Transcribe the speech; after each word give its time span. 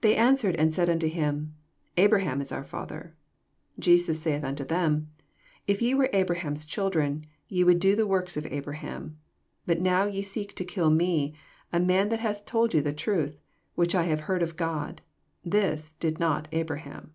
They 0.02 0.16
answered 0.16 0.54
and 0.54 0.72
said 0.72 0.88
unto 0.88 1.08
him, 1.08 1.56
Abraham 1.96 2.40
is 2.40 2.52
our 2.52 2.62
father. 2.62 3.16
Jesus 3.80 4.22
saith 4.22 4.44
unto 4.44 4.62
them, 4.64 5.10
If 5.66 5.82
ye 5.82 5.92
were 5.92 6.08
Abraham'! 6.12 6.54
children, 6.54 7.26
ye 7.48 7.64
would 7.64 7.80
do 7.80 7.96
the 7.96 8.06
works 8.06 8.36
of 8.36 8.46
Abraham. 8.46 9.18
40 9.66 9.66
But 9.66 9.80
now 9.80 10.04
ye 10.04 10.22
seek 10.22 10.54
to 10.54 10.64
kill 10.64 10.90
me, 10.90 11.34
a 11.72 11.80
man 11.80 12.10
that 12.10 12.20
hath 12.20 12.46
told 12.46 12.72
you 12.72 12.80
the 12.80 12.92
truth, 12.92 13.40
which 13.74 13.96
I 13.96 14.04
have 14.04 14.20
heard 14.20 14.44
of 14.44 14.56
God: 14.56 15.02
Hua 15.42 15.76
did 15.98 16.20
not 16.20 16.46
Abraham. 16.52 17.14